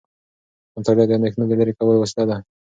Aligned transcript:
مطالعه 0.77 1.05
د 1.07 1.11
اندیښنو 1.17 1.43
د 1.47 1.53
لرې 1.59 1.73
کولو 1.77 1.99
وسیله 2.03 2.25
ده. 2.29 2.37